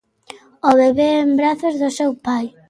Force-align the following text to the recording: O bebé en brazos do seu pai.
O 0.69 0.71
bebé 0.79 1.09
en 1.23 1.29
brazos 1.39 1.75
do 1.81 1.89
seu 1.97 2.11
pai. 2.25 2.45